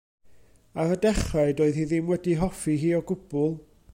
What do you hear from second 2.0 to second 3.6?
wedi'i hoffi hi o gwbl.